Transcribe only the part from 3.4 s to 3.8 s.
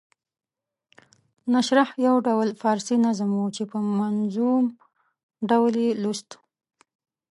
چې په